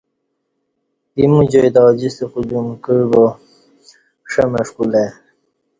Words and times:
ایمو 1.17 1.41
جائ 1.51 1.67
تہ 1.73 1.79
اوجستہ 1.87 2.25
کُودیوم 2.31 2.67
کعبا 2.83 3.23
ݜمݜ 4.31 4.67
کُولہ 4.75 5.01
ائ۔ 5.05 5.09